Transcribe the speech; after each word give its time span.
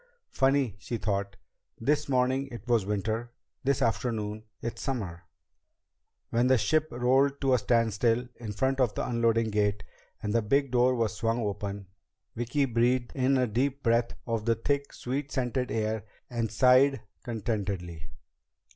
Funny, 0.31 0.75
she 0.79 0.97
thought, 0.97 1.35
this 1.79 2.09
morning 2.09 2.47
it 2.47 2.67
was 2.67 2.87
winter, 2.87 3.31
this 3.63 3.83
afternoon 3.83 4.41
it's 4.59 4.81
summer. 4.81 5.25
When 6.31 6.47
the 6.47 6.57
ship 6.57 6.87
rolled 6.89 7.39
to 7.41 7.53
a 7.53 7.59
standstill 7.59 8.27
in 8.37 8.51
front 8.53 8.79
of 8.79 8.95
the 8.95 9.07
unloading 9.07 9.51
gate 9.51 9.83
and 10.23 10.33
the 10.33 10.41
big 10.41 10.71
door 10.71 10.95
was 10.95 11.13
swung 11.15 11.37
open, 11.41 11.85
Vicki 12.35 12.65
breathed 12.65 13.11
in 13.13 13.37
a 13.37 13.45
deep 13.45 13.83
breath 13.83 14.13
of 14.25 14.45
the 14.45 14.55
thick, 14.55 14.91
sweet 14.91 15.31
scented 15.31 15.69
air 15.69 16.03
and 16.31 16.51
sighed 16.51 17.01
contentedly. 17.23 18.09